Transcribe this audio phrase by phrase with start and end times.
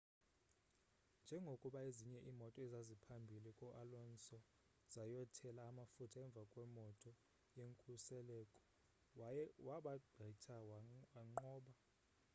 [1.23, 4.37] njengokuba ezinye iimoto ezaziphambhili ko-alonso
[4.93, 7.11] zayothela amafutha emvakwemoto
[7.57, 8.59] yenkuseleko
[9.67, 11.73] wabagqitha wanqoba